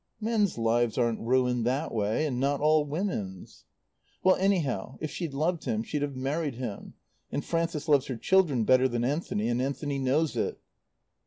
[0.19, 2.25] "Men's lives aren't ruined that way.
[2.25, 3.65] And not all women's."
[4.23, 6.95] "Well, anyhow, if she'd loved him she'd have married him.
[7.31, 10.59] And Frances loves her children better than Anthony, and Anthony knows it."